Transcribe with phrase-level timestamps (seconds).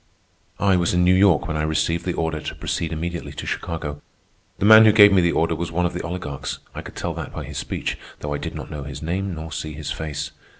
[0.59, 4.01] I was in New York when I received the order to proceed immediately to Chicago.
[4.57, 7.13] The man who gave me the order was one of the oligarchs, I could tell
[7.13, 10.31] that by his speech, though I did not know his name nor see his face.